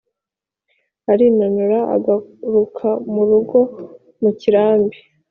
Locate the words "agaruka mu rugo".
1.95-3.57